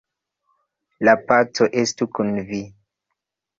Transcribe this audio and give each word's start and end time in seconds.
La 1.09 1.13
paco 1.27 1.69
estu 1.83 2.11
kun 2.19 2.35
vi! 2.51 2.65